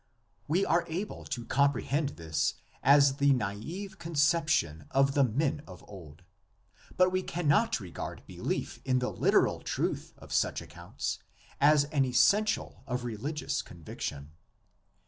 [0.47, 6.23] We are able to comprehend this as the naive conception of the men of old,
[6.97, 11.19] but we cannot regard belief in the literal truth of such accounts
[11.59, 14.31] as an essential of religious conviction.